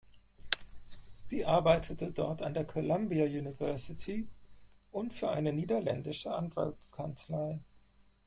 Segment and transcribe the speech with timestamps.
[1.21, 4.27] Sie arbeitete dort an der Columbia University
[4.91, 7.59] und für eine niederländische Anwaltskanzlei.